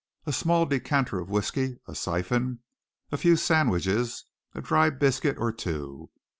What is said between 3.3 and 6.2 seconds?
sandwiches, a dry biscuit or two.